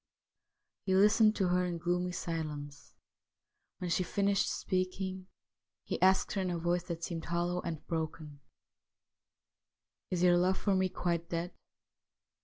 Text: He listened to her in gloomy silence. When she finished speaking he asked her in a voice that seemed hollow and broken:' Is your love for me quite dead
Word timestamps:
He 0.87 0.95
listened 0.95 1.35
to 1.35 1.49
her 1.49 1.63
in 1.63 1.77
gloomy 1.77 2.11
silence. 2.11 2.95
When 3.77 3.91
she 3.91 4.01
finished 4.01 4.49
speaking 4.49 5.27
he 5.83 6.01
asked 6.01 6.31
her 6.31 6.41
in 6.41 6.49
a 6.49 6.57
voice 6.57 6.85
that 6.85 7.03
seemed 7.03 7.25
hollow 7.25 7.61
and 7.61 7.85
broken:' 7.85 8.39
Is 10.09 10.23
your 10.23 10.37
love 10.39 10.57
for 10.57 10.73
me 10.73 10.89
quite 10.89 11.29
dead 11.29 11.53